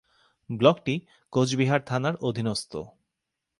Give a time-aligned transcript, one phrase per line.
[0.49, 0.95] ব্লকটি
[1.33, 2.73] কোচবিহার থানার অধীনস্থ।